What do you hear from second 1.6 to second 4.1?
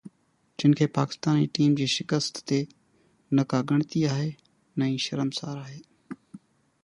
جي شڪست تي نه ڪا ڳڻتي